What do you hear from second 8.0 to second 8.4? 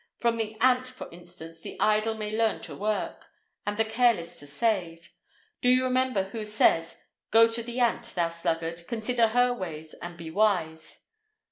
thou